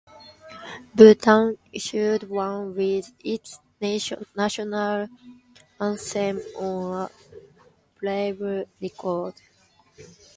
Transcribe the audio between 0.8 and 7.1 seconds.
Bhutan issued one with its national anthem on a